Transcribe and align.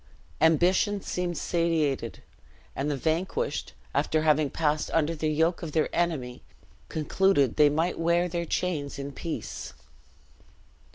Ambition 0.41 0.99
seemed 0.99 1.37
satiated; 1.37 2.23
and 2.75 2.89
the 2.89 2.97
vanquished, 2.97 3.73
after 3.93 4.23
having 4.23 4.49
passed 4.49 4.89
under 4.95 5.13
the 5.13 5.27
yoke 5.29 5.61
of 5.61 5.73
their 5.73 5.95
enemy, 5.95 6.41
concluded 6.89 7.55
they 7.55 7.69
might 7.69 7.99
wear 7.99 8.27
their 8.27 8.43
chains 8.45 8.97
in 8.97 9.11
peace. 9.11 9.73